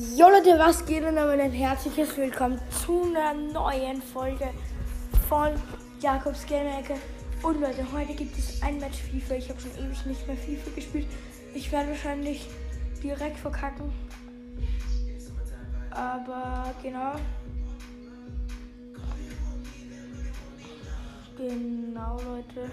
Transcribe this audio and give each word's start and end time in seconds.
Jo 0.00 0.28
Leute, 0.28 0.56
was 0.60 0.86
geht 0.86 1.02
und 1.02 1.16
damit 1.16 1.40
ein 1.40 1.50
herzliches 1.50 2.16
Willkommen 2.16 2.60
zu 2.84 3.02
einer 3.02 3.34
neuen 3.34 4.00
Folge 4.00 4.50
von 5.28 5.50
Jakobs 6.00 6.46
Game-Ecke. 6.46 6.94
Und 7.42 7.60
Leute, 7.60 7.84
heute 7.92 8.14
gibt 8.14 8.38
es 8.38 8.62
ein 8.62 8.78
Match 8.78 8.98
FIFA. 8.98 9.34
Ich 9.34 9.48
habe 9.48 9.60
schon 9.60 9.72
ewig 9.72 10.06
nicht 10.06 10.24
mehr 10.28 10.36
FIFA 10.36 10.70
gespielt. 10.76 11.06
Ich 11.52 11.72
werde 11.72 11.88
wahrscheinlich 11.88 12.46
direkt 13.02 13.40
verkacken. 13.40 13.92
Aber 15.90 16.72
genau. 16.80 17.14
Genau, 21.36 22.20
Leute. 22.24 22.70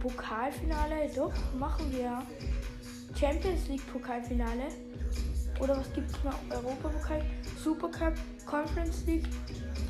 Pokalfinale, 0.00 1.10
doch, 1.14 1.34
machen 1.58 1.92
wir. 1.92 2.22
Champions 3.18 3.66
League 3.68 3.84
Pokalfinale. 3.92 4.68
Oder 5.58 5.76
was 5.76 5.92
gibt 5.92 6.08
es 6.08 6.22
noch? 6.22 6.38
Europapokal, 6.50 7.20
Supercup, 7.62 8.14
Conference 8.46 9.04
League, 9.06 9.26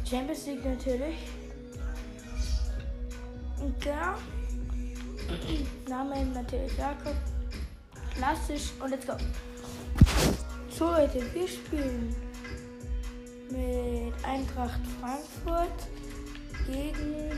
Champions 0.08 0.46
League 0.46 0.64
natürlich. 0.64 1.16
Und 3.60 3.84
der 3.84 4.16
Name 5.88 6.24
natürlich 6.26 6.74
Jakob. 6.78 7.14
Klassisch 8.14 8.70
und 8.80 8.90
let's 8.90 9.06
go. 9.06 9.14
So 10.70 10.86
Leute, 10.86 11.22
wir 11.34 11.46
spielen 11.46 12.16
mit 13.50 14.24
Eintracht 14.24 14.80
Frankfurt 15.00 15.86
gegen, 16.66 17.30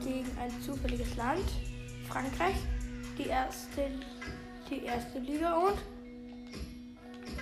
gegen 0.00 0.38
ein 0.38 0.62
zufälliges 0.62 1.16
Land, 1.16 1.44
Frankreich 2.08 2.56
die 3.18 3.26
erste, 3.26 3.90
die 4.70 4.84
erste 4.84 5.18
Liga 5.18 5.54
und 5.54 5.78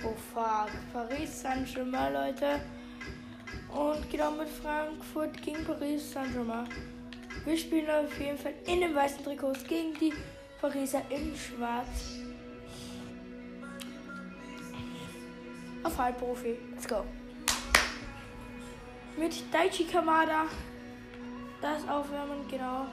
oh 0.03 0.15
fuck, 0.33 0.69
Paris 0.93 1.41
Saint-Germain, 1.41 2.13
Leute. 2.13 2.61
Und 3.69 4.09
genau 4.09 4.31
mit 4.31 4.49
Frankfurt 4.49 5.41
gegen 5.41 5.63
Paris 5.63 6.11
Saint-Germain. 6.11 6.67
Wir 7.45 7.57
spielen 7.57 7.89
auf 7.89 8.19
jeden 8.19 8.37
Fall 8.37 8.53
in 8.67 8.81
den 8.81 8.93
weißen 8.93 9.23
Trikots 9.23 9.63
gegen 9.63 9.93
die 9.95 10.13
Pariser 10.59 11.01
in 11.09 11.35
schwarz. 11.35 12.17
Auf 15.83 15.97
Halbprofi. 15.97 16.57
Let's 16.71 16.87
go. 16.87 17.03
Mit 19.17 19.33
Daichi 19.51 19.85
Kamada. 19.85 20.45
Das 21.61 21.87
Aufwärmen, 21.87 22.47
genau. 22.49 22.87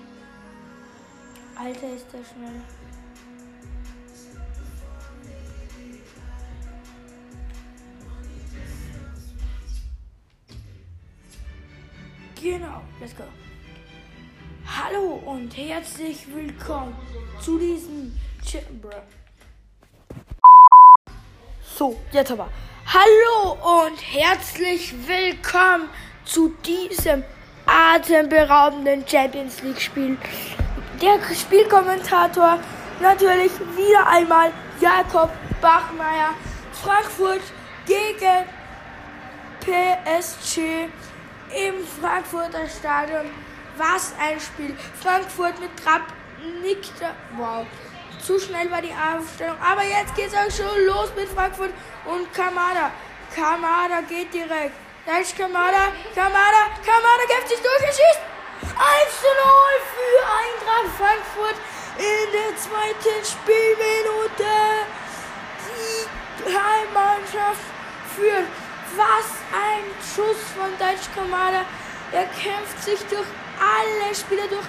Alter, 1.60 1.92
ist 1.92 2.06
der 2.12 2.20
schnell. 2.24 2.62
Genau, 12.40 12.80
let's 13.00 13.16
go. 13.16 13.24
Hallo 14.66 15.20
und 15.26 15.56
herzlich 15.56 16.32
willkommen 16.32 16.94
zu 17.40 17.58
diesem 17.58 18.16
Ch 18.44 18.58
So, 21.76 22.00
jetzt 22.12 22.30
aber. 22.30 22.48
Hallo 22.86 23.84
und 23.84 23.98
herzlich 24.00 24.94
willkommen 25.08 25.88
zu 26.24 26.50
diesem 26.64 27.24
atemberaubenden 27.66 29.04
Champions 29.08 29.60
League 29.62 29.80
Spiel. 29.80 30.16
Der 31.00 31.20
Spielkommentator 31.32 32.58
natürlich 33.00 33.52
wieder 33.76 34.04
einmal 34.08 34.50
Jakob 34.80 35.30
Bachmeier. 35.60 36.34
Frankfurt 36.72 37.40
gegen 37.86 38.44
PSG 39.60 40.88
im 41.54 41.86
Frankfurter 42.00 42.66
Stadion. 42.68 43.30
Was 43.76 44.12
ein 44.20 44.40
Spiel. 44.40 44.76
Frankfurt 45.00 45.60
mit 45.60 45.70
Trapp 45.76 46.02
nickt. 46.62 47.00
Wow. 47.36 47.64
Zu 48.20 48.40
schnell 48.40 48.68
war 48.68 48.82
die 48.82 48.90
Aufstellung. 48.90 49.56
Aber 49.62 49.84
jetzt 49.84 50.16
geht 50.16 50.26
es 50.26 50.34
auch 50.34 50.50
schon 50.50 50.84
los 50.84 51.12
mit 51.14 51.28
Frankfurt 51.28 51.70
und 52.06 52.34
Kamada. 52.34 52.90
Kamada 53.32 54.00
geht 54.08 54.34
direkt. 54.34 54.74
Da 55.06 55.18
ist 55.18 55.36
Kamada. 55.38 55.92
Kamada. 56.12 56.74
Kamada 56.84 57.24
kämpft 57.28 57.50
sich 57.50 57.58
durch 57.58 57.88
und 57.88 57.94
schießt. 57.94 58.37
1 58.78 59.20
zu 59.20 59.26
0 59.26 59.34
für 59.92 60.18
Eintracht 60.38 60.96
Frankfurt 60.96 61.56
in 61.98 62.32
der 62.32 62.56
zweiten 62.56 63.24
Spielminute. 63.26 64.54
Die 65.66 66.44
Heimmannschaft 66.44 67.66
führt. 68.14 68.46
Was 68.96 69.42
ein 69.52 69.84
Schuss 70.00 70.38
von 70.56 70.70
Deutsch 70.78 71.08
Kamada. 71.14 71.64
Er 72.12 72.26
kämpft 72.26 72.80
sich 72.82 73.00
durch 73.10 73.26
alle 73.58 74.14
Spieler 74.14 74.46
durch 74.46 74.66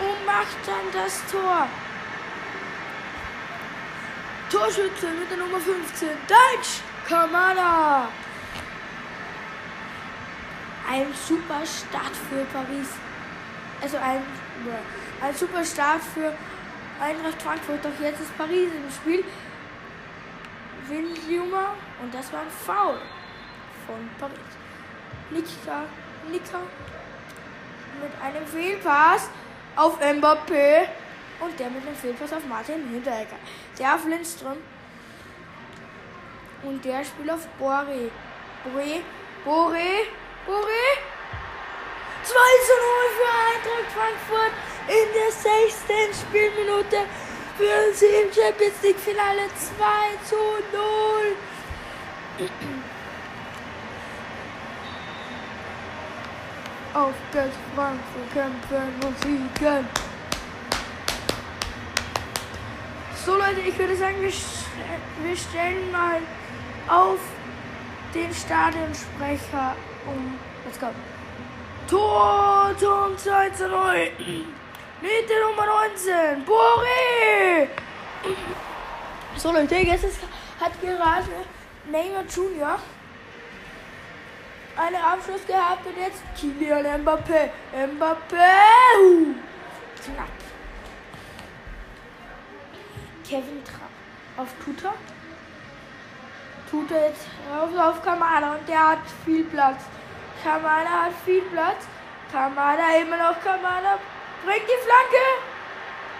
und 0.00 0.26
macht 0.26 0.58
dann 0.66 0.90
das 0.92 1.20
Tor. 1.30 1.68
Torschütze 4.50 5.08
mit 5.12 5.30
der 5.30 5.38
Nummer 5.38 5.60
15. 5.60 6.08
Deutsch 6.26 6.80
Kamada. 7.08 8.08
Ein 10.90 11.14
super 11.26 11.62
Start 11.64 12.14
für 12.28 12.44
Paris. 12.52 12.88
Also 13.84 13.98
ein, 13.98 14.22
ein 15.20 15.34
super 15.34 15.62
Start 15.62 16.00
für 16.02 16.32
Eintracht 16.98 17.42
Frankfurt. 17.42 17.84
Doch 17.84 17.90
jetzt 18.00 18.18
ist 18.18 18.34
Paris 18.38 18.70
im 18.72 18.90
Spiel. 18.90 19.22
Windjummer 20.88 21.74
und 22.00 22.14
das 22.14 22.32
war 22.32 22.40
ein 22.40 22.50
Foul 22.64 22.98
von 23.86 24.08
Paris. 24.18 24.38
Nika, 25.30 25.82
Nika 26.30 26.60
mit 28.00 28.12
einem 28.22 28.46
Fehlpass 28.46 29.28
auf 29.76 30.00
Mbappé 30.00 30.88
und 31.40 31.58
der 31.60 31.68
mit 31.68 31.86
einem 31.86 31.96
Fehlpass 31.96 32.32
auf 32.32 32.46
Martin 32.46 32.88
Hinteregger. 32.88 33.36
Der 33.78 33.96
auf 33.96 34.06
Lindström 34.06 34.56
und 36.62 36.82
der 36.86 37.04
spielt 37.04 37.30
auf 37.30 37.46
Boré. 37.60 38.08
Boré, 38.64 39.02
Boré, 39.44 40.06
Boré. 40.46 41.13
2 42.24 42.32
zu 42.32 42.72
0 42.72 42.88
für 43.18 43.30
Eintracht 43.52 43.90
Frankfurt 43.92 44.54
in 44.88 45.06
der 45.12 45.30
16. 45.30 46.14
Spielminute 46.26 46.98
für 47.58 47.92
sie 47.92 48.06
im 48.06 48.32
Champions 48.32 48.82
League 48.82 48.98
Finale 48.98 49.48
2 49.54 49.84
zu 50.24 50.36
0. 50.72 51.36
Auf 56.94 57.14
das 57.32 57.50
Frankfurt 57.74 58.32
kämpfen 58.32 58.94
und 59.04 59.18
siegen. 59.22 59.88
So 63.26 63.36
Leute, 63.36 63.60
ich 63.66 63.78
würde 63.78 63.96
sagen, 63.96 64.20
wir, 64.22 64.30
stellen 65.36 65.90
mal 65.92 66.20
auf 66.88 67.18
den 68.14 68.32
Stadionsprecher 68.32 69.76
um. 70.06 70.38
Let's 70.64 70.78
go. 70.78 70.88
Tor 71.88 72.74
zum 72.78 73.16
2 73.16 73.50
zu 73.50 73.68
0. 73.68 74.10
Mit 75.00 75.28
der 75.28 75.40
Nummer 75.48 75.66
19. 75.90 76.44
Boré. 76.44 77.68
So 79.36 79.52
Leute, 79.52 79.76
jetzt 79.76 80.04
ist, 80.04 80.18
hat 80.60 80.72
gerade 80.80 81.28
Neymar 81.90 82.24
Junior 82.34 82.78
einen 84.76 84.96
Abschluss 84.96 85.46
gehabt 85.46 85.86
und 85.86 85.96
jetzt 85.96 86.22
Kylian 86.38 87.02
Mbappé. 87.02 87.50
Mbappé! 87.72 89.34
Knapp. 90.04 90.28
Kevin 93.28 93.62
Trapp 93.64 93.90
auf 94.36 94.48
Tuta. 94.64 94.94
Tuta 96.70 96.94
jetzt 96.94 97.26
auf, 97.52 97.78
auf 97.78 98.02
Kamada 98.02 98.54
und 98.54 98.68
der 98.68 98.88
hat 98.90 98.98
viel 99.24 99.44
Platz. 99.44 99.82
Kamada 100.44 101.04
hat 101.04 101.14
viel 101.24 101.40
Platz. 101.40 101.86
Kamada 102.30 102.96
immer 103.00 103.16
noch 103.16 103.40
Kamada. 103.42 103.98
Bringt 104.44 104.68
die 104.68 104.82
Flanke. 104.84 105.24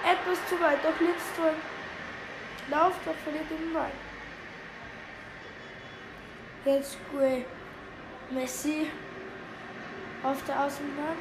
Etwas 0.03 0.49
zu 0.49 0.59
weit. 0.61 0.83
Doch 0.83 0.99
Lindström. 0.99 1.55
Lauft, 2.71 3.07
doch 3.07 3.15
verliert 3.23 3.51
den 3.51 3.75
Ball. 3.75 3.91
Jetzt 6.65 6.97
Gray. 7.13 7.45
Messi 8.31 8.91
auf 10.23 10.43
der 10.45 10.65
Außenbahn. 10.65 11.19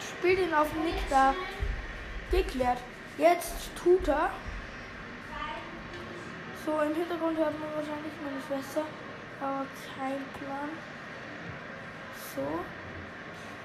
Spielt 0.00 0.40
ihn 0.40 0.52
auf 0.54 0.72
Nick 0.84 1.08
da. 1.08 1.32
Geklärt. 2.32 2.78
Jetzt 3.18 3.70
tut 3.76 4.08
er. 4.08 4.30
So, 6.64 6.72
im 6.80 6.94
Hintergrund 6.96 7.38
hört 7.38 7.60
man 7.60 7.68
wahrscheinlich 7.76 8.12
meine 8.24 8.42
Schwester. 8.48 8.82
Aber 9.40 9.66
kein 9.96 10.24
Plan. 10.38 10.70
So. 12.34 12.60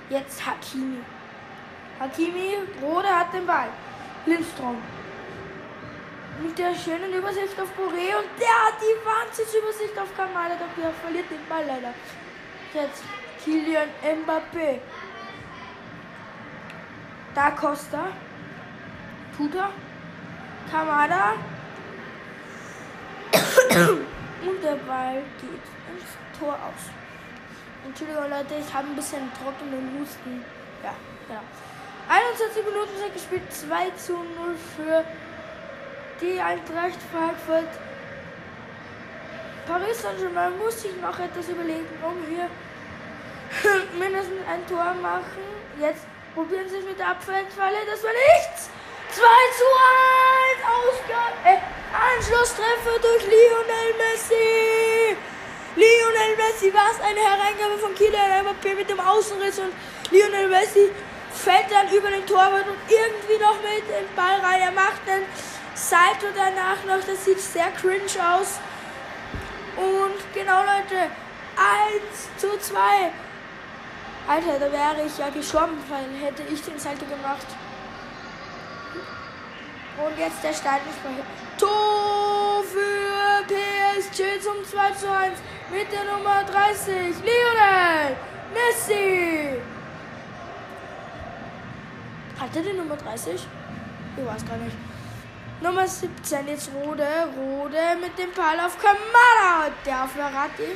Jetzt 0.10 0.46
Hakimi. 0.46 1.00
Hakimi, 2.00 2.58
Rode 2.82 3.08
hat 3.08 3.34
den 3.34 3.46
Ball. 3.46 3.70
Lindstrom. 4.26 4.78
mit 6.42 6.58
der 6.58 6.74
schönen 6.76 7.14
Übersicht 7.14 7.60
auf 7.60 7.70
Boré 7.78 8.16
und 8.18 8.30
der 8.40 8.56
hat 8.66 8.78
die 8.82 8.98
Wahnsinnsübersicht 9.06 9.98
auf 9.98 10.16
Kamala. 10.16 10.56
Der 10.78 10.92
verliert 11.04 11.30
den 11.30 11.46
Ball 11.48 11.66
leider. 11.66 11.94
Jetzt 12.74 13.04
Kilian 13.44 13.90
Mbappé. 14.04 14.80
Da 17.36 17.52
Costa. 17.52 18.08
Tuta. 19.38 19.70
Kamada. 20.70 21.34
Und 24.42 24.64
der 24.64 24.76
Ball 24.88 25.22
geht 25.40 25.66
ins 25.90 26.12
Tor 26.38 26.54
aus. 26.54 26.90
Entschuldigung 27.86 28.30
Leute, 28.30 28.56
ich 28.60 28.74
habe 28.74 28.88
ein 28.88 28.96
bisschen 28.96 29.32
trockenen 29.42 30.00
Husten. 30.00 30.44
Ja, 30.84 30.94
genau. 31.28 31.42
21 32.10 32.66
Minuten 32.66 32.98
sind 32.98 33.14
gespielt, 33.14 33.54
2 33.54 33.90
zu 33.98 34.14
0 34.14 34.56
für 34.76 35.04
die 36.22 36.40
Eintracht 36.40 37.00
Frankfurt. 37.12 37.70
Paris 39.68 40.02
Saint-Germain 40.02 40.58
muss 40.58 40.82
sich 40.82 40.96
noch 41.02 41.18
etwas 41.20 41.50
überlegen, 41.50 41.88
um 42.04 42.18
hier 42.28 42.50
mindestens 44.00 44.42
ein 44.50 44.66
Tor 44.68 44.94
machen. 45.02 45.46
Jetzt 45.80 46.06
probieren 46.34 46.68
sie 46.68 46.78
es 46.78 46.86
mit 46.86 47.00
der 47.00 47.10
Abwehrfalle. 47.10 47.78
Das 47.90 48.04
war 48.04 48.12
nichts. 48.12 48.70
2 49.12 49.22
zu 49.58 49.68
1. 50.48 50.66
Ausgabe. 50.68 51.36
Äh, 51.46 51.81
Anschlusstreffer 51.92 53.00
durch 53.02 53.24
Lionel 53.24 53.92
Messi. 53.98 55.18
Lionel 55.76 56.36
Messi 56.38 56.74
war 56.74 56.90
es 56.92 57.02
eine 57.02 57.20
Hereingabe 57.20 57.78
von 57.80 57.94
Kylian 57.96 58.46
Mbappé 58.46 58.76
mit 58.76 58.90
dem 58.90 59.00
Außenriss 59.00 59.60
und 59.60 59.74
Lionel 60.12 60.48
Messi 60.48 60.90
fällt 61.34 61.72
dann 61.72 61.92
über 61.92 62.10
den 62.10 62.26
Torwart 62.26 62.68
und 62.68 62.78
irgendwie 62.88 63.44
noch 63.44 63.56
mit 63.62 63.84
den 63.90 64.08
Ball 64.16 64.40
rein. 64.40 64.62
Er 64.62 64.72
macht 64.72 65.06
den 65.06 65.24
Salto 65.76 66.28
danach 66.36 66.84
noch. 66.86 67.06
Das 67.06 67.26
sieht 67.26 67.40
sehr 67.40 67.72
cringe 67.72 68.20
aus. 68.34 68.60
Und 69.76 70.34
genau 70.34 70.60
Leute, 70.62 71.12
1 71.58 72.38
zu 72.38 72.58
2. 72.58 72.80
Alter, 74.28 74.60
da 74.60 74.72
wäre 74.72 75.06
ich 75.06 75.18
ja 75.18 75.30
gestorben, 75.30 75.78
weil 75.90 76.06
hätte 76.22 76.44
ich 76.44 76.62
den 76.62 76.80
Salto 76.80 77.06
gemacht. 77.06 77.48
Und 79.98 80.18
jetzt 80.18 80.44
der 80.44 80.54
Startensprecher. 80.54 81.24
Tor 81.58 82.64
für 82.64 83.44
PSG 83.46 84.42
zum 84.42 84.64
2 84.66 84.92
zu 84.92 85.12
1 85.12 85.38
mit 85.72 85.92
der 85.92 86.04
Nummer 86.06 86.44
30. 86.44 86.96
Lionel 86.96 88.16
Messi. 88.54 89.62
Hat 92.40 92.56
er 92.56 92.62
die 92.62 92.74
Nummer 92.74 92.96
30? 92.96 93.48
Ich 94.18 94.26
weiß 94.26 94.46
gar 94.48 94.58
nicht. 94.58 94.76
Nummer 95.62 95.88
17 95.88 96.48
jetzt 96.48 96.72
Rode. 96.74 97.08
Rode 97.38 97.98
mit 98.02 98.18
dem 98.18 98.32
Ball 98.32 98.60
auf 98.60 98.78
Kamada. 98.80 99.72
Der 99.86 100.04
auf 100.06 100.12
Verratti. 100.12 100.76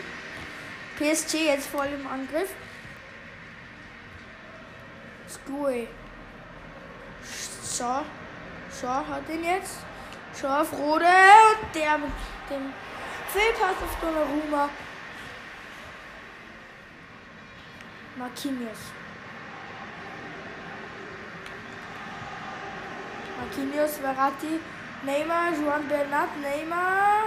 PSG 0.97 1.47
jetzt 1.47 1.67
voll 1.67 1.87
im 1.87 2.05
Angriff. 2.07 2.53
Skui. 5.27 5.87
So. 7.63 8.03
So, 8.81 8.89
hat 8.89 9.29
ihn 9.29 9.43
jetzt. 9.43 9.77
So 10.33 10.47
auf 10.47 10.73
Rode. 10.73 11.05
Und 11.05 11.75
der 11.75 11.97
mit 11.97 12.11
dem 12.49 12.73
Fehlpass 13.31 13.77
auf 13.81 13.99
Donnarumma. 14.01 14.69
Marquinhos. 18.17 18.77
Marquinhos, 23.37 23.97
Verratti, 23.97 24.59
Neymar, 25.03 25.51
Juan 25.53 25.87
Bernat, 25.87 26.37
Neymar. 26.41 27.25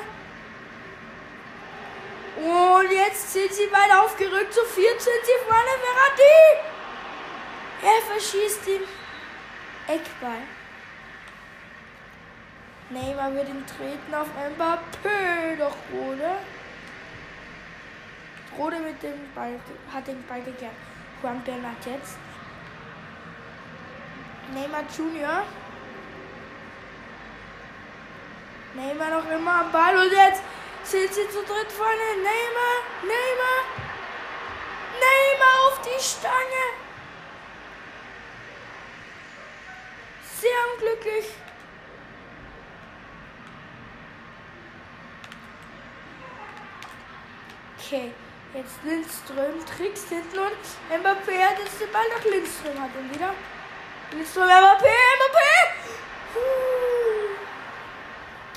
Und 2.36 2.92
jetzt 2.92 3.32
sind 3.32 3.52
sie 3.52 3.72
weit 3.72 3.96
aufgerückt. 4.02 4.52
Zu 4.52 4.64
viert 4.66 5.00
sind 5.00 5.24
sie 5.24 5.46
vorne. 5.46 5.70
Verratti. 5.86 6.68
Er 7.82 8.02
verschießt 8.12 8.66
den 8.66 8.82
Eckball. 9.86 10.57
Neymar 12.90 13.34
wird 13.34 13.48
ihn 13.48 13.64
treten 13.66 14.14
auf 14.14 14.28
Mbappé. 14.28 15.56
Doch 15.58 15.76
Rode. 15.92 16.36
Rode 18.56 18.78
mit 18.80 19.02
dem 19.02 19.32
Ball 19.34 19.60
hat 19.92 20.06
den 20.06 20.26
Ball 20.26 20.42
geklärt. 20.42 20.72
Juan 21.22 21.42
Bernat 21.44 21.84
jetzt. 21.84 22.16
Neymar 24.54 24.84
Junior. 24.96 25.44
Neymar 28.74 29.10
noch 29.10 29.30
immer 29.30 29.60
am 29.60 29.72
Ball 29.72 29.96
und 29.96 30.12
jetzt 30.12 30.42
sind 30.84 31.12
sie 31.12 31.28
zu 31.28 31.42
dritt 31.42 31.70
vorne. 31.70 32.08
Neymar, 32.16 32.76
Neymar, 33.02 33.60
Neymar 35.00 35.66
auf 35.66 35.80
die 35.82 36.02
Stange. 36.02 36.64
Sehr 40.40 40.50
unglücklich. 40.72 41.47
Okay, 47.88 48.12
jetzt 48.52 48.84
Lindström 48.84 49.64
trickst 49.64 50.10
hinten 50.10 50.38
und 50.38 51.00
Mbappé 51.00 51.42
hat 51.42 51.58
jetzt 51.58 51.80
den 51.80 51.90
Ball 51.90 52.04
nach 52.14 52.22
Lindström, 52.22 52.78
hat 52.82 52.90
ihn 53.00 53.14
wieder. 53.14 53.32
Lindström, 54.12 54.44
Mbappé, 54.44 54.92
Mbappé! 55.16 55.52
Puh. 56.34 57.32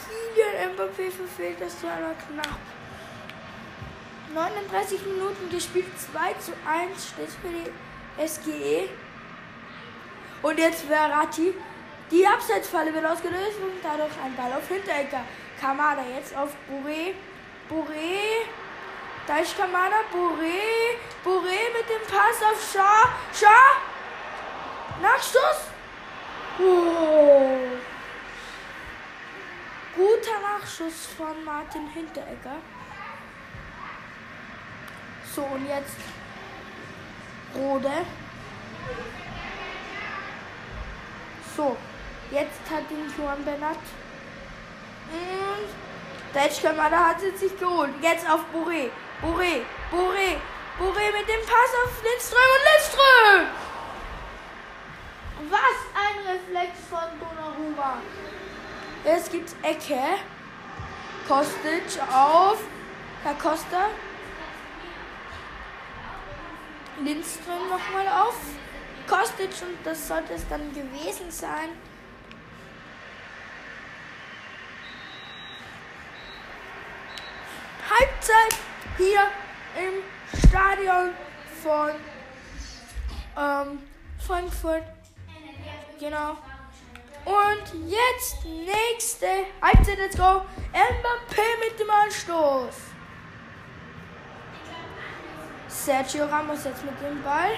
Kylian 0.03 0.73
Mbappé 0.73 1.09
verfehlt 1.09 1.61
das 1.61 1.81
ja 1.81 1.95
noch 2.01 2.17
knapp. 2.27 2.59
39 4.33 5.05
Minuten 5.05 5.49
gespielt, 5.49 5.97
2 5.97 6.33
zu 6.33 6.51
1 6.67 7.11
steht 7.11 7.29
für 7.29 7.47
die 7.47 8.27
SGE. 8.27 8.89
Und 10.41 10.59
jetzt 10.59 10.83
Verratti. 10.83 11.53
Die 12.11 12.27
Abseitsfalle 12.27 12.93
wird 12.93 13.05
ausgelöst 13.05 13.59
und 13.61 13.81
dadurch 13.81 14.11
ein 14.21 14.35
Ball 14.35 14.51
auf 14.51 14.67
Hinterecker. 14.67 15.23
Kamada 15.57 16.03
jetzt 16.17 16.35
auf 16.35 16.49
Bourré. 16.67 17.13
Bourré. 17.69 18.43
Da 19.31 19.37
ist 19.37 19.55
Kamada. 19.55 20.01
Bourré. 20.11 20.97
Bourré 21.23 21.59
mit 21.71 21.87
dem 21.87 22.05
Pass 22.05 22.43
auf 22.43 22.73
Schar. 22.73 23.13
Schar. 23.33 23.77
Nachschuss. 25.01 25.69
Oh. 26.59 27.57
Guter 29.95 30.39
Nachschuss 30.41 31.07
von 31.15 31.45
Martin 31.45 31.87
Hinteregger. 31.93 32.57
So, 35.33 35.43
und 35.43 35.65
jetzt 35.65 35.95
Rode. 37.55 38.05
So, 41.55 41.77
jetzt 42.31 42.69
hat 42.69 42.91
ihn 42.91 43.13
Juan 43.17 43.45
Bernat. 43.45 43.79
Und 45.09 45.69
Deutschkamada 46.33 47.07
hat 47.07 47.23
es 47.23 47.39
sich 47.39 47.57
geholt. 47.57 47.93
Jetzt 48.01 48.29
auf 48.29 48.41
Boré. 48.53 48.89
Boré. 49.21 49.63
Boré. 49.91 50.39
Boré 50.79 51.11
mit 51.11 51.27
dem 51.29 51.45
Pass 51.45 51.71
auf 51.83 52.03
Lindström 52.03 52.49
und 52.57 52.63
Lindström. 52.71 53.47
Was 55.49 55.77
ein 55.93 56.17
Reflex 56.27 56.71
von 56.89 57.19
Donnarumma. 57.19 57.97
Es 59.03 59.29
gibt 59.29 59.53
Ecke. 59.61 60.01
Kostic 61.27 62.01
auf. 62.11 62.59
Herr 63.23 63.35
Costa. 63.35 63.89
Lindström 66.99 67.69
nochmal 67.69 68.07
auf. 68.07 68.37
Kostic 69.07 69.51
und 69.61 69.77
das 69.85 70.07
sollte 70.07 70.33
es 70.33 70.47
dann 70.47 70.73
gewesen 70.73 71.29
sein. 71.29 71.69
Halbzeit 77.87 78.60
hier 79.01 79.27
im 79.75 80.03
Stadion 80.47 81.09
von 81.63 81.91
ähm, 83.37 83.79
Frankfurt. 84.19 84.83
Genau. 85.99 86.37
Und 87.25 87.89
jetzt 87.89 88.45
nächste 88.45 89.27
Halbzeit, 89.61 89.97
let's 89.97 90.17
go. 90.17 90.43
Mbappé 90.73 91.47
mit 91.63 91.79
dem 91.79 91.89
Anstoß. 91.89 92.75
Sergio 95.67 96.25
Ramos 96.25 96.63
jetzt 96.63 96.83
mit 96.83 96.99
dem 97.01 97.21
Ball. 97.23 97.53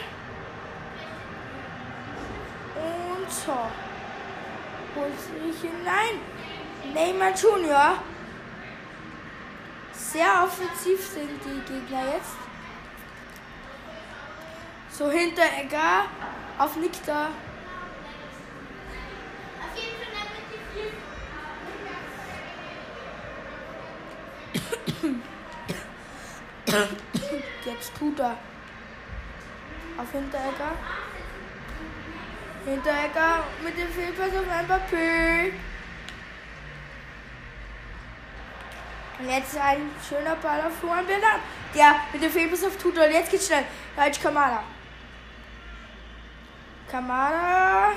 Und 2.76 3.32
so. 3.32 3.52
Holt 4.96 5.20
sich 5.20 5.62
hinein. 5.62 6.20
Neymar 6.94 7.34
Junior. 7.36 7.98
Sehr 9.94 10.44
offensiv 10.44 11.08
sind 11.08 11.40
die 11.46 11.74
Gegner 11.74 12.14
jetzt. 12.14 12.36
So 14.90 15.10
hinter 15.10 15.44
Egger 15.44 16.06
auf 16.58 16.76
Nikta. 16.76 17.30
Jetzt 27.66 27.96
tut 27.98 28.20
er. 28.20 28.38
Auf 29.98 30.12
Hinteregger. 30.12 30.72
Hinteregger 32.66 33.44
mit 33.64 33.78
dem 33.78 33.90
Fehlpass 33.90 34.30
auf 34.30 34.50
ein 34.50 34.68
Papier. 34.68 35.54
Und 39.24 39.30
jetzt 39.30 39.56
ein 39.58 39.90
schöner 40.08 40.36
Ball 40.36 40.60
auf 40.60 40.84
Juan 40.84 41.08
Bernat. 41.08 41.40
Ja, 41.74 42.02
mit 42.12 42.22
dem 42.22 42.30
Fehlpass 42.30 42.66
auf 42.66 42.76
Tutor. 42.76 43.06
Jetzt 43.06 43.32
geht's 43.32 43.48
schnell. 43.48 43.64
Raj 43.96 44.20
Kamada. 44.22 44.64
Kamada. 46.92 47.94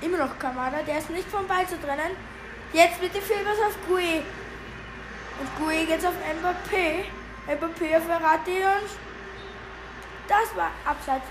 Immer 0.00 0.18
noch 0.18 0.38
Kamada. 0.38 0.78
Der 0.86 0.98
ist 0.98 1.10
nicht 1.10 1.28
vom 1.28 1.44
Ball 1.48 1.66
zu 1.66 1.76
trennen. 1.80 2.16
Jetzt 2.72 3.02
mit 3.02 3.12
dem 3.12 3.22
Fehlpass 3.22 3.58
auf 3.66 3.76
Gui. 3.88 4.22
Und 5.40 5.56
Gui 5.58 5.86
geht's 5.86 6.04
auf 6.04 6.14
Mbappé. 6.14 7.06
Mbappé 7.48 7.96
auf 7.96 8.04
Verratti 8.04 8.58
und 8.58 8.90
das 10.28 10.54
war 10.54 10.70
Abseits. 10.84 11.26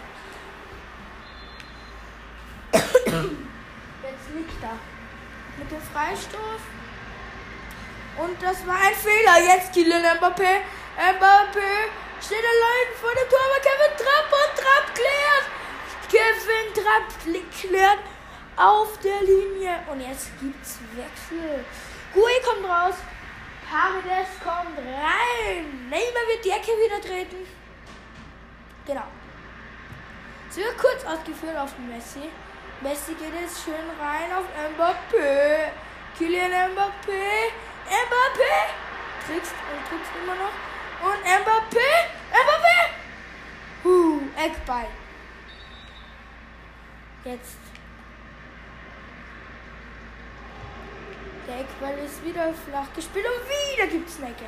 Jetzt 2.74 4.36
liegt 4.36 4.64
er 4.64 4.78
mit 5.58 5.72
dem 5.72 5.82
Freistoß. 5.94 6.62
Und 8.18 8.42
das 8.42 8.66
war 8.66 8.76
ein 8.76 8.96
Fehler. 8.96 9.38
Jetzt 9.54 9.74
Kylian 9.74 10.02
Mbappé. 10.18 10.62
Mbappé 10.98 11.70
steht 12.20 12.46
allein 12.54 12.88
vor 13.00 13.12
dem 13.12 13.30
Tor, 13.30 13.40
aber 13.46 13.62
Kevin 13.62 13.98
Trapp 13.98 14.30
und 14.42 14.54
Trapp 14.58 14.96
klärt. 14.96 15.46
Kevin 16.10 16.74
Trapp 16.74 17.08
klärt 17.62 18.00
auf 18.56 18.98
der 19.00 19.22
Linie. 19.22 19.80
Und 19.92 20.02
jetzt 20.02 20.30
gibt's 20.40 20.80
Wechsel. 20.96 21.64
Gui 22.14 22.42
kommt 22.44 22.66
raus. 22.68 22.96
Paredes 23.70 24.30
kommt 24.44 24.78
rein. 24.80 25.90
Neymar 25.90 26.28
wird 26.28 26.44
die 26.44 26.50
Ecke 26.50 26.72
wieder 26.72 27.02
treten. 27.02 27.46
Genau. 28.86 29.04
Es 30.50 30.58
wird 30.58 30.78
kurz 30.78 31.04
ausgeführt 31.06 31.58
auf 31.58 31.78
Messi. 31.78 32.30
Messi 32.82 33.14
geht 33.14 33.34
jetzt 33.40 33.64
schön 33.64 33.76
rein 34.00 34.32
auf 34.34 34.46
Mbappé. 34.74 35.72
Kylian 36.18 36.72
Mbappé. 36.74 37.52
Mbappé. 37.88 38.54
Trickst 39.26 39.54
und 39.54 39.88
trickst 39.88 40.12
immer 40.22 40.36
noch. 40.36 40.56
Und 41.08 41.24
Mbappé. 41.24 41.90
Mbappé. 42.32 42.78
Huh, 43.84 44.22
Eckball. 44.36 44.88
Jetzt. 47.24 47.58
Der 51.48 51.60
Eckball 51.62 51.98
ist 52.06 52.24
wieder 52.26 52.54
flach 52.54 52.94
gespielt 52.94 53.26
und 53.26 53.48
wieder 53.48 53.88
gibt's 53.88 54.18
eine 54.18 54.32
Ecke. 54.32 54.46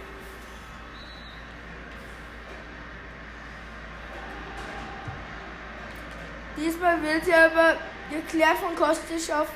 Diesmal 6.58 7.01
wird 7.01 7.24
sie 7.24 7.34
aber 7.34 7.77
geklärt 8.12 8.58
von 8.58 8.75
Kostic 8.75 9.34
auf 9.34 9.48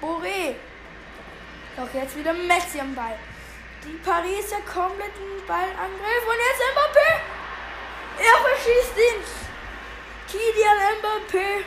Boré. 0.00 0.54
Doch 1.76 1.92
jetzt 1.94 2.16
wieder 2.16 2.32
Messi 2.32 2.78
am 2.80 2.94
Ball. 2.94 3.18
Die 3.84 3.98
Pariser 3.98 4.60
kompletten 4.60 5.44
Ballangriff 5.46 6.24
und 6.28 6.38
jetzt 6.38 6.62
Mbappé. 6.72 7.10
Er 8.18 8.36
verschießt 8.40 8.96
ihn. 8.96 9.22
Kylian 10.30 10.78
Mbappé. 11.00 11.64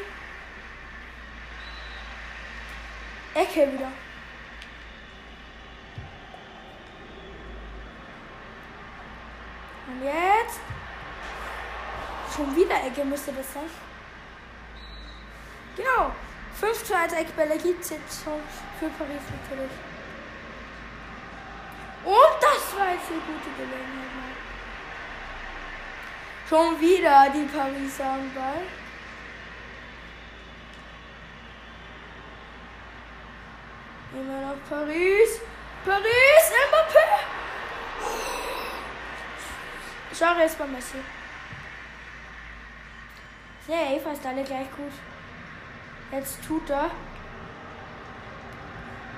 Ecke 3.33 3.73
wieder. 3.73 3.91
Und 9.87 10.03
jetzt. 10.03 10.59
Schon 12.33 12.55
wieder 12.55 12.75
Ecke 12.85 13.03
müsste 13.03 13.33
das 13.33 13.53
sein. 13.53 13.69
Genau. 15.75 16.11
5 16.59 16.83
zu 16.85 16.97
1 16.97 17.11
Eckbälle 17.11 17.57
gibt 17.57 17.83
es 17.83 17.89
jetzt 17.89 18.23
schon 18.23 18.39
für 18.79 18.89
Paris 18.89 19.21
natürlich. 19.29 19.94
Und 22.05 22.37
das 22.39 22.77
war 22.77 22.93
jetzt 22.93 23.09
eine 23.09 23.19
gute 23.19 23.49
Gelegenheit. 23.57 24.05
Schon 26.47 26.79
wieder 26.79 27.29
die 27.33 27.45
Pariser 27.45 28.05
am 28.05 28.31
Ball. 28.35 28.61
Immer 34.13 34.41
noch 34.41 34.69
Paris. 34.69 35.41
Paris, 35.83 36.51
Mbappé. 36.69 37.05
Schau 40.17 40.39
jetzt 40.39 40.57
bei 40.59 40.65
Messi. 40.67 40.97
Sehr, 43.67 43.99
fast 43.99 44.25
alle 44.25 44.43
gleich 44.43 44.69
gut. 44.75 44.93
Jetzt 46.11 46.45
tut 46.47 46.69
er 46.69 46.91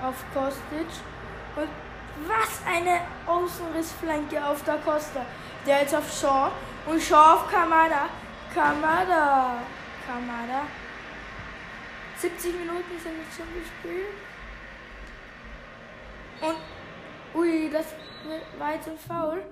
auf 0.02 0.16
Kostic. 0.32 0.88
Und 1.54 1.87
was 2.26 2.66
eine 2.66 3.00
Außenrissflanke 3.26 4.44
auf 4.44 4.62
der 4.64 4.76
Costa. 4.78 5.24
Der 5.66 5.82
jetzt 5.82 5.94
auf 5.94 6.10
Shaw 6.12 6.50
und 6.86 7.00
Shaw 7.00 7.34
auf 7.34 7.50
Kamada. 7.50 8.08
Kamada. 8.54 9.58
Kamada. 10.06 10.62
70 12.18 12.54
Minuten 12.54 12.98
sind 13.02 13.12
jetzt 13.22 13.36
schon 13.36 13.46
gespielt. 13.54 14.14
Und 16.40 17.40
ui, 17.40 17.70
das 17.70 17.86
war 18.58 18.74
jetzt 18.74 18.88
ein 18.88 18.98
Foul. 18.98 19.42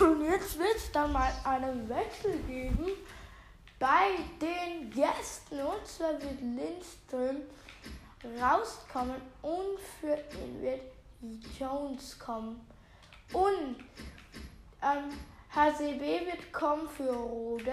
Und 0.00 0.24
jetzt 0.24 0.58
wird 0.58 0.76
es 0.76 0.90
dann 0.92 1.12
mal 1.12 1.32
einen 1.44 1.88
Wechsel 1.88 2.38
geben 2.48 2.86
bei 3.78 4.18
den 4.40 4.90
Gästen. 4.90 5.60
Und 5.60 5.86
zwar 5.86 6.12
wird 6.20 6.40
Lindström 6.40 7.42
rauskommen 8.40 9.20
und 9.42 9.78
für 10.00 10.16
ihn 10.36 10.62
wird 10.62 10.80
Jones 11.58 12.18
kommen. 12.18 12.60
Und 13.32 13.76
ähm, 14.82 15.10
HCB 15.54 16.26
wird 16.26 16.52
kommen 16.52 16.88
für 16.88 17.12
Rode. 17.12 17.72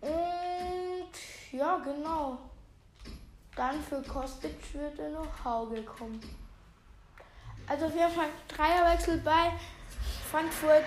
Und 0.00 1.10
ja, 1.52 1.78
genau. 1.78 2.38
Dann 3.56 3.82
für 3.82 4.02
Kostic 4.02 4.56
wird 4.74 4.98
er 4.98 5.10
noch 5.10 5.44
Hauge 5.44 5.82
kommen. 5.82 6.20
Also 7.66 7.86
auf 7.86 7.94
jeden 7.94 8.10
Fall 8.10 8.28
Dreierwechsel 8.48 9.18
bei 9.18 9.52
Frankfurt. 10.30 10.86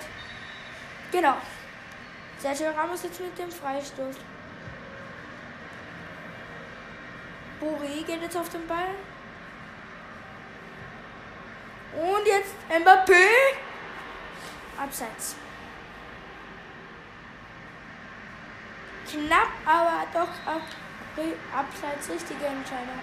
Genau. 1.12 1.36
Sergio 2.40 2.72
Ramos 2.72 3.04
jetzt 3.04 3.22
mit 3.22 3.38
dem 3.38 3.52
Freistoß. 3.52 4.16
Boré 7.64 8.04
geht 8.04 8.22
jetzt 8.22 8.36
auf 8.36 8.50
den 8.50 8.68
Ball. 8.68 8.90
Und 11.94 12.28
jetzt 12.28 12.56
Mbappé. 12.70 13.24
Abseits. 14.78 15.36
Knapp, 19.10 19.48
aber 19.66 20.06
doch 20.12 20.52
ab, 20.52 20.62
abseits 21.56 22.10
richtige 22.10 22.46
Entscheidung. 22.46 23.00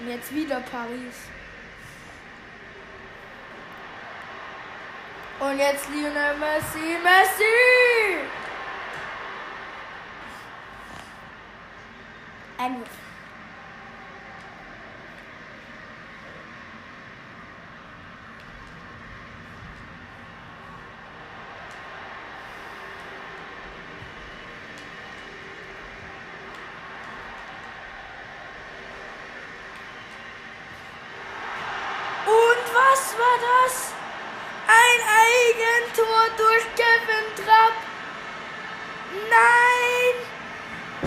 Und 0.00 0.08
jetzt 0.08 0.34
wieder 0.34 0.60
Paris. 0.60 1.33
Und 5.44 5.58
jetzt 5.58 5.90
Lionel 5.90 6.38
Messi, 6.38 6.96
Messi! 7.02 7.44
Einwurf. 12.56 12.88
Und 32.26 32.74
was 32.74 33.18
war 33.18 33.38
das? 33.40 34.03
Eigentor 36.24 36.36
durch 36.36 36.64
Kevin 36.76 37.28
Trapp. 37.36 37.74
Nein! 39.30 40.14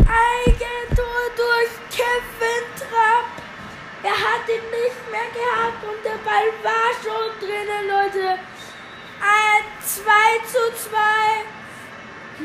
Eigentor 0.08 1.22
durch 1.36 1.72
Kevin 1.90 2.66
Trapp. 2.76 3.26
Er 4.04 4.12
hat 4.12 4.48
ihn 4.48 4.70
nicht 4.70 5.12
mehr 5.12 5.30
gehabt 5.34 5.84
und 5.84 6.06
der 6.06 6.20
Ball 6.24 6.52
war 6.64 6.92
schon 7.02 7.40
drinnen, 7.40 7.88
Leute. 7.88 8.40
Ein 9.20 9.64
2 9.84 10.12
zu 10.46 10.90
2 10.90 10.98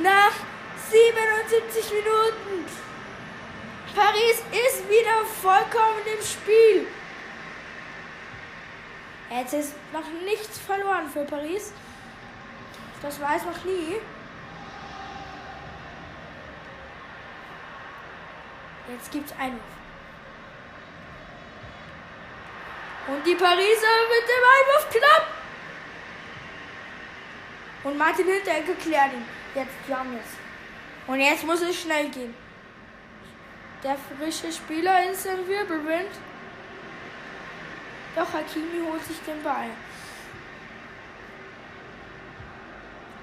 nach 0.03 0.33
77 0.91 1.93
Minuten. 1.93 2.67
Paris 3.95 4.43
ist 4.51 4.89
wieder 4.89 5.25
vollkommen 5.43 6.07
im 6.07 6.25
Spiel. 6.25 6.87
Jetzt 9.31 9.55
ist 9.55 9.75
noch 9.93 10.09
nichts 10.25 10.59
verloren 10.59 11.09
für 11.11 11.25
Paris. 11.25 11.73
Das 13.03 13.21
weiß 13.21 13.45
noch 13.45 13.65
nie. 13.65 13.97
Jetzt 18.89 19.11
gibt's 19.11 19.33
Einwurf. 19.39 19.61
Und 23.09 23.27
die 23.27 23.35
Pariser 23.35 23.59
mit 23.59 24.29
dem 24.29 24.45
Einwurf 24.55 24.89
knapp. 24.91 25.27
Und 27.85 27.99
Martin 27.99 28.27
Hinteregger 28.27 28.75
klärt 28.75 29.13
ihn. 29.13 29.25
Jetzt 29.55 29.75
James. 29.89 30.27
Und 31.09 31.21
jetzt 31.21 31.45
muss 31.45 31.61
es 31.63 31.81
schnell 31.81 32.09
gehen. 32.11 32.35
Der 33.83 33.97
frische 33.97 34.53
Spieler 34.53 35.11
ist 35.11 35.27
im 35.27 35.49
Wirbelwind. 35.49 36.11
Doch 38.15 38.33
Hakimi 38.33 38.87
holt 38.89 39.05
sich 39.05 39.19
den 39.27 39.43
Ball. 39.43 39.71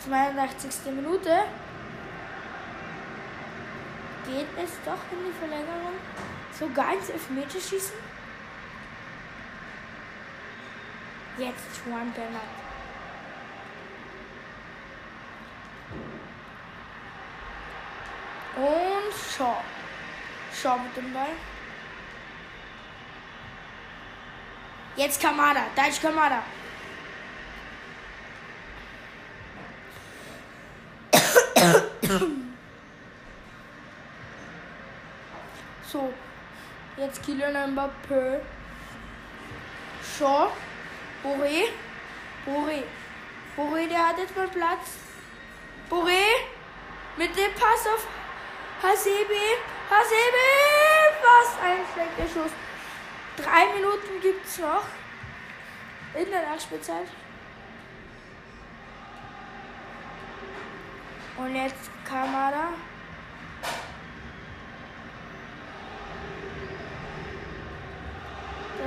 82. 0.05 0.91
Minute. 0.93 1.43
Geht 4.25 4.47
es 4.63 4.71
doch 4.85 4.99
in 5.11 5.25
die 5.25 5.37
Verlängerung? 5.39 5.95
Sogar 6.57 6.93
ins 6.93 7.09
Elfmeterschießen? 7.09 7.95
Jetzt 11.37 11.81
Juan 11.85 12.11
Bernat. 12.11 12.41
Und 18.55 19.13
Shaw. 19.35 19.63
Shaw 20.53 20.77
mit 20.77 20.97
dem 20.97 21.13
Ball. 21.13 21.29
Jetzt 24.95 25.21
Kamada. 25.21 25.61
Da 25.75 25.85
ist 25.85 26.01
Kamada. 26.01 26.43
So. 35.91 36.13
Jetzt 36.97 37.23
Kylian 37.23 37.73
Mbappé. 37.73 38.41
Shaw. 40.17 40.49
Boré. 41.23 41.69
Boré. 42.45 42.83
Boré, 43.55 43.87
der 43.87 44.07
hat 44.07 44.17
jetzt 44.17 44.35
mal 44.35 44.47
Platz. 44.47 44.97
Boré. 45.89 46.23
Mit 47.17 47.35
dem 47.35 47.53
Pass 47.53 47.87
auf 47.93 48.07
Hasebe. 48.81 49.57
Hasebe. 49.89 50.47
Was 51.23 51.49
ein 51.63 51.79
schlechter 51.93 52.27
Schuss. 52.33 52.51
Drei 53.37 53.73
Minuten 53.73 54.21
gibt 54.21 54.45
es 54.45 54.57
noch. 54.59 54.83
In 56.15 56.29
der 56.31 56.41
Nachspielzeit. 56.49 57.07
Und 61.37 61.55
jetzt 61.55 61.89
Kamada. 62.09 62.69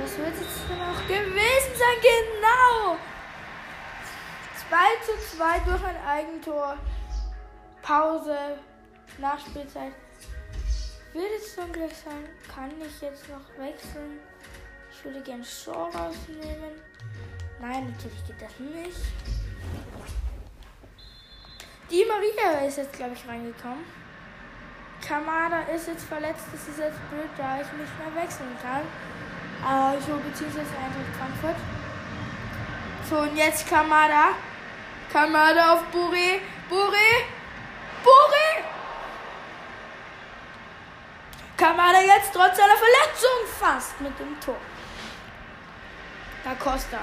Das 0.01 0.17
wird 0.17 0.27
jetzt 0.27 0.69
noch 0.69 1.07
gewesen 1.07 1.73
sein, 1.77 1.97
genau. 2.01 2.97
2 4.67 4.77
zu 5.05 5.37
2 5.37 5.59
durch 5.59 5.83
ein 5.85 6.05
Eigentor. 6.05 6.77
Pause, 7.81 8.57
Nachspielzeit. 9.19 9.93
Wird 11.13 11.31
es 11.39 11.55
dann 11.55 11.71
gleich 11.71 11.95
sein? 11.95 12.27
Kann 12.53 12.71
ich 12.81 13.01
jetzt 13.01 13.29
noch 13.29 13.47
wechseln? 13.57 14.19
Ich 14.91 15.05
würde 15.05 15.21
gerne 15.21 15.45
Shaw 15.45 15.89
rausnehmen. 15.93 16.81
Nein, 17.61 17.93
natürlich 17.93 18.25
geht 18.25 18.41
das 18.41 18.59
nicht. 18.59 18.97
Die 21.93 22.03
Maria 22.05 22.65
ist 22.65 22.77
jetzt, 22.77 22.93
glaube 22.93 23.13
ich, 23.13 23.29
reingekommen. 23.29 23.85
Kamada 25.07 25.61
ist 25.75 25.87
jetzt 25.87 26.05
verletzt. 26.05 26.45
Das 26.51 26.67
ist 26.67 26.79
jetzt 26.79 26.97
blöd, 27.11 27.29
da 27.37 27.61
ich 27.61 27.71
nicht 27.73 27.93
mehr 27.99 28.23
wechseln 28.23 28.57
kann. 28.63 28.81
Aber 29.63 30.01
so 30.01 30.17
beziehungsweise 30.17 30.71
Eintracht 30.71 31.15
Frankfurt. 31.19 31.55
So, 33.07 33.17
und 33.19 33.37
jetzt 33.37 33.69
Kamada. 33.69 34.29
Kamada 35.11 35.73
auf 35.73 35.83
Buri. 35.91 36.41
Buri. 36.67 37.11
Buri. 38.03 38.63
Kamada 41.55 42.01
jetzt 42.01 42.33
trotz 42.33 42.57
seiner 42.57 42.75
Verletzung 42.75 43.59
fast 43.59 44.01
mit 44.01 44.17
dem 44.17 44.39
Tor. 44.39 44.57
Da 46.43 46.55
Costa. 46.55 47.01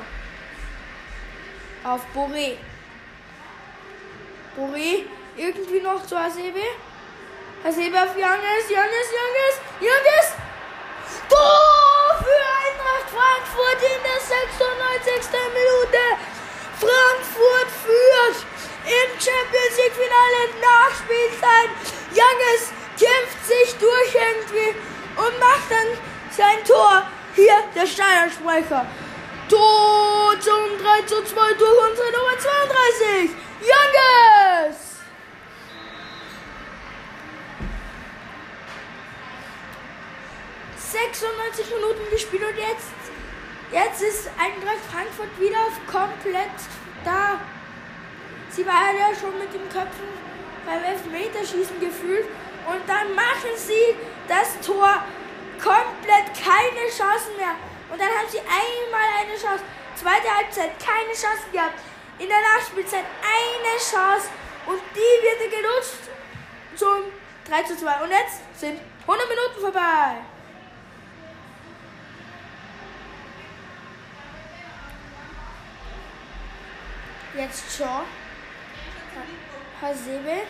Auf 1.85 2.01
Boré. 2.13 2.57
Boré 4.57 5.07
irgendwie 5.37 5.81
noch 5.81 6.05
zu 6.05 6.19
Hasebe. 6.19 6.65
Hasebe 7.63 7.97
auf 8.03 8.17
Youngest, 8.17 8.69
Youngest, 8.69 9.11
Youngest, 9.21 9.61
Youngest. 9.81 10.33
Tor 11.29 12.19
für 12.19 12.43
Eintracht 12.59 13.09
Frankfurt 13.15 13.81
in 13.83 14.01
der 14.03 14.19
96. 14.19 15.31
Minute. 15.55 16.03
Frankfurt 16.81 17.71
führt 17.85 18.39
im 18.87 19.11
Champions 19.21 19.77
League 19.77 19.95
Finale 19.95 20.41
Nachspielzeit. 20.59 21.71
Youngest 22.11 22.73
kämpft 22.99 23.47
sich 23.47 23.79
durch 23.79 24.15
irgendwie 24.15 24.75
und 25.17 25.39
macht 25.39 25.71
dann 25.71 25.89
sein 26.31 26.65
Tor. 26.67 27.07
Hier 27.37 27.63
der 27.77 27.87
Steinersprecher. 27.87 28.87
Tor 29.49 30.35
zum 30.41 30.79
3 30.83 31.07
zu 31.07 31.23
2 31.23 31.55
durch 31.55 31.91
unsere 31.91 32.11
Nummer 32.13 32.37
32. 32.37 33.31
Youngest! 33.61 35.01
...96 40.93 41.75
Minuten 41.75 42.11
gespielt 42.11 42.43
und 42.43 42.57
jetzt... 42.57 42.93
...jetzt 43.71 44.03
ist 44.03 44.31
Eintracht 44.39 44.81
Frankfurt 44.91 45.39
wieder 45.39 45.59
komplett 45.87 46.57
da. 47.05 47.41
Sie 48.51 48.67
waren 48.67 48.97
ja 48.99 49.15
schon 49.15 49.39
mit 49.39 49.53
den 49.53 49.69
Köpfen 49.69 50.09
beim 50.67 50.83
Elfmeterschießen 50.83 51.79
gefühlt. 51.81 52.27
Und 52.67 52.83
dann 52.87 53.15
machen 53.15 53.55
sie 53.57 53.97
das 54.29 54.59
Tor 54.65 55.05
komplett 55.63 56.33
keine 56.35 56.89
Chancen 56.89 57.37
mehr. 57.37 57.55
Und 57.91 58.01
dann 58.01 58.09
haben 58.09 58.29
sie 58.29 58.39
einmal 58.39 59.09
eine 59.21 59.37
Chance. 59.37 59.65
Zweite 59.97 60.29
Halbzeit 60.29 60.71
keine 60.79 61.13
Chance 61.13 61.45
gehabt. 61.53 61.79
In 62.21 62.29
der 62.29 62.37
Nachspielzeit 62.55 63.05
eine 63.23 63.79
Chance. 63.79 64.29
Und 64.67 64.81
die 64.95 65.01
wird 65.25 65.51
genutzt 65.51 66.11
zum 66.77 67.11
3 67.49 67.63
zu 67.63 67.77
2. 67.77 68.05
Und 68.05 68.11
jetzt 68.11 68.43
sind 68.61 68.79
100 69.07 69.29
Minuten 69.29 69.61
vorbei. 69.61 70.17
Jetzt 77.35 77.77
Shaw. 77.77 78.03
Hasebe. 79.81 80.43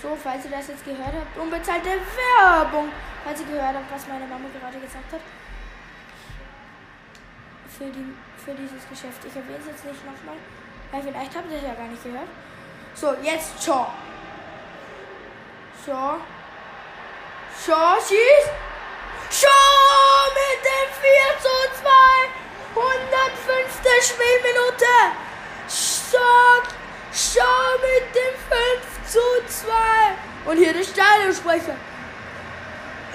So, 0.00 0.16
falls 0.16 0.44
ihr 0.44 0.50
das 0.50 0.68
jetzt 0.68 0.84
gehört 0.84 1.12
habt, 1.12 1.36
unbezahlte 1.36 1.88
Werbung, 1.88 2.90
falls 3.22 3.40
ihr 3.40 3.46
gehört 3.46 3.74
habt, 3.74 3.92
was 3.92 4.06
meine 4.06 4.26
Mama 4.26 4.48
gerade 4.58 4.78
gesagt 4.78 5.12
hat. 5.12 5.20
Für, 7.76 7.86
die, 7.86 8.14
für 8.44 8.54
dieses 8.54 8.88
Geschäft. 8.88 9.18
Ich 9.26 9.34
erwähne 9.34 9.58
es 9.58 9.66
jetzt 9.66 9.84
nicht 9.84 10.06
nochmal, 10.06 10.36
weil 10.92 11.02
vielleicht 11.02 11.34
habt 11.34 11.50
ihr 11.50 11.56
es 11.56 11.64
ja 11.64 11.74
gar 11.74 11.88
nicht 11.88 12.04
gehört. 12.04 12.28
So, 12.94 13.12
jetzt 13.20 13.50
Shaw. 13.64 13.88
Shaw. 15.84 16.18
Shaw 17.66 17.96
schießt. 17.98 18.52
Shaw 19.28 20.30
mit 20.38 20.60
dem 20.62 20.88
4 21.02 21.34
zu 21.42 21.54
2. 21.82 21.90
105. 22.76 23.82
Spielminute. 24.06 24.94
Shaw. 25.68 26.62
Shaw 27.12 27.74
mit 27.82 28.14
dem 28.14 28.34
5 28.38 29.10
zu 29.10 29.24
2. 29.66 30.50
Und 30.50 30.58
hier 30.58 30.72
der 30.72 30.84
Stadionsprecher. 30.84 31.74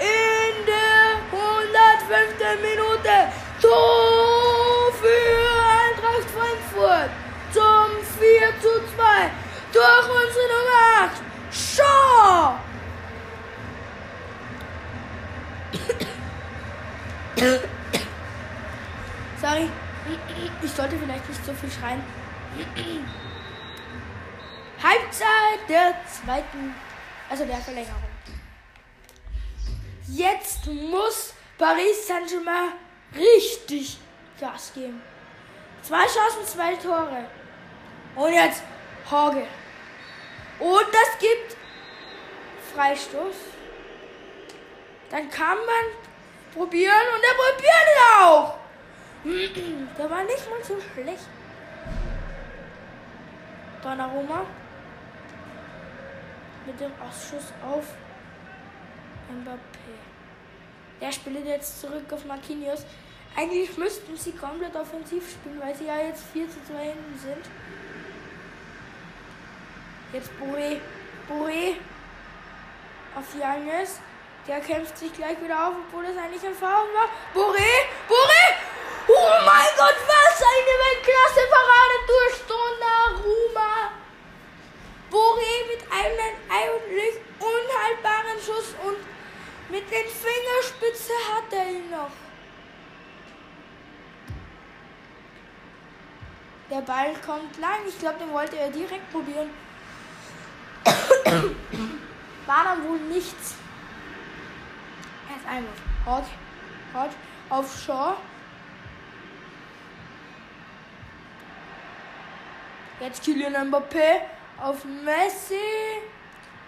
In 0.00 0.66
der 0.66 1.16
105. 1.32 2.60
Minute 2.60 3.32
Tor 3.62 4.19
durch 9.80 10.08
unsere 10.08 10.46
Nummer 10.52 10.82
8. 11.04 11.22
Shaw! 11.50 12.58
Sorry, 19.40 19.70
ich 20.62 20.70
sollte 20.72 20.98
vielleicht 20.98 21.26
nicht 21.28 21.46
so 21.46 21.54
viel 21.54 21.70
schreien. 21.70 22.02
Halbzeit 24.82 25.68
der 25.68 25.94
zweiten, 26.06 26.74
also 27.30 27.46
der 27.46 27.56
Verlängerung. 27.56 28.04
Jetzt 30.08 30.66
muss 30.66 31.32
Paris 31.56 32.06
Saint-Germain 32.06 32.72
richtig 33.14 33.98
Gas 34.38 34.72
geben. 34.74 35.00
Zwei 35.82 36.04
Chancen, 36.04 36.44
zwei 36.44 36.74
Tore. 36.76 37.24
Und 38.16 38.34
jetzt 38.34 38.62
Hage. 39.10 39.46
Und 40.60 40.86
das 40.92 41.18
gibt 41.18 41.56
Freistoß. 42.74 43.34
Dann 45.10 45.28
kann 45.30 45.56
man 45.56 46.54
probieren 46.54 47.06
und 47.14 47.22
er 47.24 47.34
probiert 47.34 47.86
es 47.94 48.16
auch. 48.20 48.58
Der 49.98 50.10
war 50.10 50.22
nicht 50.24 50.50
mal 50.50 50.62
so 50.62 50.76
schlecht. 50.92 51.26
Donnarumma 53.82 54.44
mit 56.66 56.78
dem 56.78 56.92
Ausschuss 57.00 57.52
auf 57.66 57.84
Mbappé. 59.32 59.94
Der 61.00 61.12
spielt 61.12 61.46
jetzt 61.46 61.80
zurück 61.80 62.12
auf 62.12 62.24
Marquinhos. 62.26 62.84
Eigentlich 63.36 63.76
müssten 63.78 64.16
sie 64.16 64.32
komplett 64.32 64.76
offensiv 64.76 65.30
spielen, 65.30 65.60
weil 65.60 65.74
sie 65.74 65.86
ja 65.86 65.98
jetzt 65.98 66.24
4 66.32 66.48
zu 66.48 66.62
2 66.66 66.78
hinten 66.78 67.18
sind. 67.18 67.46
Jetzt 70.12 70.30
Boré. 70.40 70.80
Boré 71.28 71.76
auf 73.14 73.24
Janis. 73.38 74.00
Der 74.46 74.60
kämpft 74.60 74.98
sich 74.98 75.12
gleich 75.12 75.40
wieder 75.42 75.68
auf, 75.68 75.74
obwohl 75.86 76.04
das 76.04 76.16
eigentlich 76.16 76.40
Foul 76.40 76.88
war. 76.94 77.08
Boré! 77.34 77.70
Boré! 78.08 78.42
Oh 79.06 79.44
mein 79.44 79.68
Gott, 79.76 79.96
was 80.06 80.42
eine 80.42 80.74
Weltklasse-Parade 80.84 81.96
durch 82.08 82.40
Donnarumma! 82.48 83.90
Boré 85.10 85.66
mit 85.68 85.82
einem 85.92 86.34
eigentlich 86.48 87.20
unhaltbaren 87.38 88.38
Schuss 88.44 88.74
und 88.84 88.96
mit 89.68 89.90
den 89.90 90.06
Fingerspitze 90.06 91.12
hat 91.32 91.52
er 91.52 91.70
ihn 91.70 91.90
noch. 91.90 92.10
Der 96.70 96.80
Ball 96.80 97.14
kommt 97.24 97.58
lang. 97.58 97.80
Ich 97.86 97.98
glaube, 97.98 98.20
den 98.20 98.32
wollte 98.32 98.56
er 98.56 98.70
direkt 98.70 99.10
probieren. 99.12 99.50
War 102.46 102.64
dann 102.64 102.84
wohl 102.88 102.98
nichts. 102.98 103.54
Erst 105.32 105.46
einmal. 105.46 105.72
Hot, 106.06 106.24
hot 106.94 107.10
auf 107.48 107.80
Shaw. 107.80 108.16
Jetzt 113.00 113.24
Kylian 113.24 113.70
Mbappé 113.70 114.20
auf 114.60 114.84
Messi. 114.84 115.54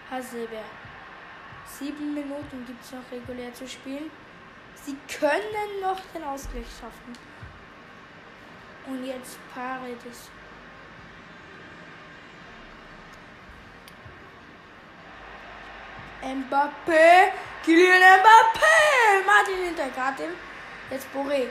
Hasebe. 0.09 0.59
Sieben 1.65 2.13
Minuten 2.13 2.65
gibt 2.65 2.83
es 2.83 2.91
noch 2.91 3.11
regulär 3.11 3.53
zu 3.53 3.67
spielen. 3.67 4.09
Sie 4.75 4.95
können 5.07 5.81
noch 5.81 5.99
den 6.13 6.23
Ausgleich 6.23 6.65
schaffen. 6.79 7.17
Und 8.87 9.05
jetzt 9.05 9.37
Paredes. 9.53 10.29
Mbappé, 16.23 17.33
Kylian 17.63 18.19
Mbappé, 18.19 19.25
Martin 19.25 19.65
Hintergarten. 19.65 20.29
Jetzt 20.89 21.07
Boré. 21.13 21.47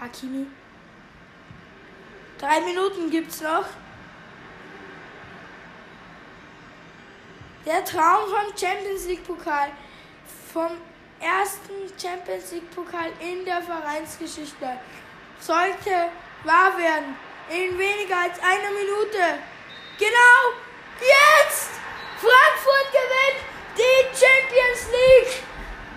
Hakimi. 0.00 0.46
Drei 2.38 2.60
Minuten 2.60 3.10
gibt's 3.10 3.40
noch. 3.40 3.66
Der 7.66 7.84
Traum 7.84 8.28
vom 8.28 8.56
Champions 8.56 9.06
League 9.06 9.24
Pokal. 9.24 9.70
Vom 10.52 10.72
ersten 11.20 11.72
Champions 12.00 12.50
League 12.52 12.70
Pokal 12.74 13.12
in 13.20 13.44
der 13.44 13.62
Vereinsgeschichte. 13.62 14.78
Sollte 15.38 16.10
wahr 16.44 16.76
werden. 16.76 17.16
In 17.48 17.78
weniger 17.78 18.18
als 18.18 18.38
einer 18.40 18.70
Minute. 18.70 19.38
Genau. 19.98 20.38
Jetzt. 21.00 21.70
Frankfurt 22.20 22.88
gewinnt 22.92 23.40
die 23.76 24.02
Champions 24.14 24.88
League. 24.92 25.42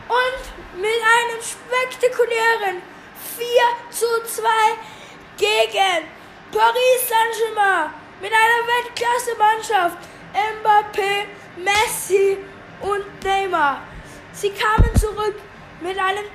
Und 0.07 0.81
mit 0.81 1.01
einem 1.01 1.41
spektakulären 1.41 2.81
4 3.37 3.45
zu 3.89 4.41
2 4.41 4.47
gegen 5.37 6.07
Paris 6.51 7.09
Saint-Germain. 7.09 7.91
Mit 8.21 8.31
einer 8.31 8.67
Weltklasse-Mannschaft. 8.67 9.97
Mbappé, 10.33 11.25
Messi 11.57 12.37
und 12.81 13.23
Neymar. 13.23 13.81
Sie 14.33 14.51
kamen 14.51 14.93
zurück 14.99 15.35
mit 15.79 15.97
einem, 15.97 16.25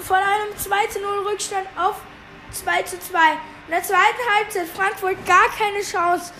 von 0.00 0.16
einem 0.16 0.56
2 0.56 0.86
zu 0.88 1.00
0 1.00 1.28
Rückstand 1.28 1.66
auf 1.76 2.00
2 2.50 2.82
zu 2.82 2.98
2. 2.98 3.18
In 3.66 3.72
der 3.72 3.82
zweiten 3.82 4.34
Halbzeit 4.34 4.66
Frankfurt 4.68 5.24
gar 5.26 5.48
keine 5.56 5.82
Chance. 5.82 6.32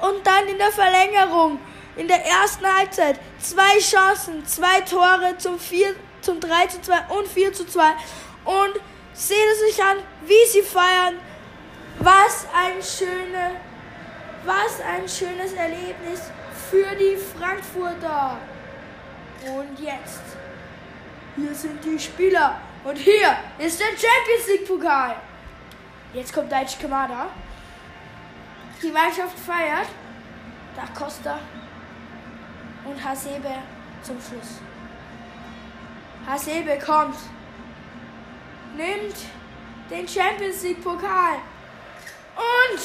Und 0.00 0.26
dann 0.26 0.46
in 0.48 0.58
der 0.58 0.70
Verlängerung, 0.72 1.58
in 1.96 2.08
der 2.08 2.24
ersten 2.24 2.66
Halbzeit, 2.66 3.18
zwei 3.38 3.78
Chancen, 3.78 4.46
zwei 4.46 4.80
Tore 4.82 5.36
zum, 5.38 5.58
4, 5.58 5.94
zum 6.20 6.40
3 6.40 6.66
zu 6.66 6.80
2 6.80 6.98
und 7.08 7.28
4 7.28 7.52
zu 7.52 7.66
2. 7.66 7.82
Und 8.44 8.80
seht 9.12 9.36
es 9.52 9.60
sich 9.60 9.84
an, 9.84 9.98
wie 10.26 10.46
sie 10.50 10.62
feiern. 10.62 11.18
Was 11.98 12.46
ein 12.54 12.82
schöne, 12.82 13.56
was 14.44 14.80
ein 14.80 15.06
schönes 15.06 15.52
Erlebnis 15.52 16.30
für 16.70 16.94
die 16.96 17.16
Frankfurter. 17.16 18.38
Und 19.44 19.78
jetzt, 19.78 20.22
hier 21.36 21.54
sind 21.54 21.84
die 21.84 21.98
Spieler. 21.98 22.60
Und 22.84 22.96
hier 22.96 23.36
ist 23.58 23.78
der 23.78 23.88
Champions 23.88 24.46
League 24.48 24.66
Pokal. 24.66 25.16
Jetzt 26.14 26.32
kommt 26.32 26.50
Daichi 26.50 26.78
Kamada. 26.80 27.28
Die 28.82 28.90
Mannschaft 28.90 29.38
feiert. 29.38 29.88
Da 30.74 30.86
Costa 30.98 31.38
und 32.84 33.04
Hasebe 33.04 33.54
zum 34.02 34.16
Schluss. 34.20 34.60
Hasebe 36.26 36.78
kommt, 36.78 37.16
nimmt 38.76 39.16
den 39.90 40.08
Champions 40.08 40.62
League 40.62 40.82
Pokal 40.82 41.36
und 42.36 42.80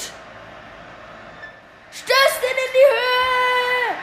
stößt 1.92 2.42
ihn 2.42 2.58
in 2.66 2.72
die 2.74 2.88
Höhe. 2.92 3.96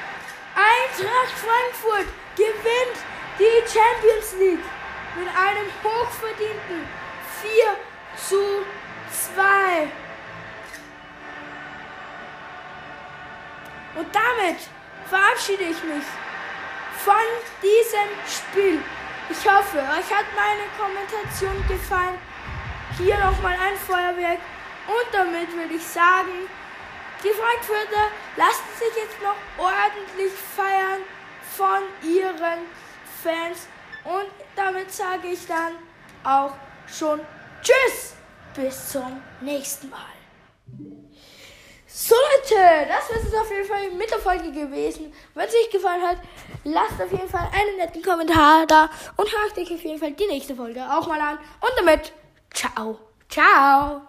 Eintracht 0.55 1.35
Frankfurt 1.37 2.07
gewinnt 2.37 2.99
die 3.39 3.63
Champions 3.67 4.35
League 4.39 4.65
mit 5.17 5.29
einem 5.29 5.69
hochverdienten 5.83 6.89
4 7.43 7.51
zu 8.17 8.65
damit 14.33 14.57
verabschiede 15.09 15.65
ich 15.65 15.83
mich 15.85 16.05
von 17.05 17.15
diesem 17.63 18.09
Spiel. 18.27 18.83
Ich 19.31 19.51
hoffe, 19.51 19.79
euch 19.79 20.11
hat 20.11 20.27
meine 20.37 20.67
Kommentation 20.79 21.67
gefallen. 21.69 22.19
Hier 22.99 23.19
nochmal 23.19 23.55
ein 23.55 23.77
Feuerwerk. 23.77 24.39
Und 24.87 25.07
damit 25.13 25.53
würde 25.55 25.75
ich 25.75 25.85
sagen, 25.85 26.49
die 27.23 27.29
Frankfurter 27.29 28.09
lassen 28.37 28.69
sich 28.79 29.03
jetzt 29.03 29.23
noch 29.23 29.37
ordentlich 29.59 30.33
feiern 30.33 31.03
von 31.57 31.83
ihren 32.09 32.67
Fans. 33.23 33.69
Und 34.05 34.31
damit 34.57 34.93
sage 34.93 35.29
ich 35.29 35.47
dann 35.47 35.77
auch 36.25 36.55
schon 36.89 37.21
Tschüss, 37.63 38.15
bis 38.55 38.91
zum 38.91 39.23
nächsten 39.41 39.89
Mal. 39.89 40.22
So 41.95 42.15
Leute, 42.15 42.89
das 42.89 43.11
wäre 43.11 43.21
es 43.21 43.35
auf 43.35 43.51
jeden 43.51 43.69
Fall 43.69 43.91
mit 43.91 44.11
der 44.11 44.19
Folge 44.19 44.51
gewesen. 44.51 45.13
Wenn 45.35 45.47
es 45.47 45.55
euch 45.55 45.71
gefallen 45.71 46.01
hat, 46.01 46.17
lasst 46.65 47.01
auf 47.03 47.13
jeden 47.13 47.29
Fall 47.29 47.47
einen 47.53 47.77
netten 47.77 48.03
Kommentar 48.03 48.67
da 48.67 48.89
und 49.17 49.29
hakt 49.29 49.59
euch 49.59 49.71
auf 49.71 49.83
jeden 49.83 49.99
Fall 49.99 50.13
die 50.13 50.27
nächste 50.27 50.57
Folge 50.57 50.83
auch 50.83 51.07
mal 51.07 51.21
an. 51.21 51.39
Und 51.61 51.73
damit, 51.77 52.13
ciao, 52.55 52.99
ciao. 53.29 54.03